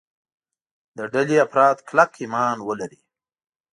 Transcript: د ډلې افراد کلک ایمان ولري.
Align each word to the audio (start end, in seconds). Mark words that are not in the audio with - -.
د 0.97 0.99
ډلې 1.13 1.35
افراد 1.45 1.77
کلک 1.87 2.11
ایمان 2.21 2.57
ولري. 2.67 2.99